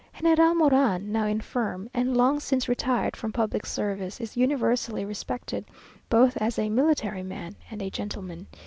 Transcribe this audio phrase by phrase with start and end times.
[0.19, 5.63] General Moran, now infirm, and long since retired from public service, is universally respected,
[6.09, 8.47] both as a military man and a gentleman.